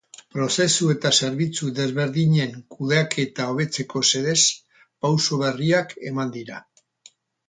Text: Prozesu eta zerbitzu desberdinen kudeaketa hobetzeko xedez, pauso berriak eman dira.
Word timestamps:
Prozesu 0.35 0.85
eta 0.93 1.09
zerbitzu 1.25 1.67
desberdinen 1.79 2.55
kudeaketa 2.75 3.45
hobetzeko 3.51 4.01
xedez, 4.13 4.39
pauso 5.07 5.39
berriak 5.43 5.95
eman 6.13 6.33
dira. 6.39 6.59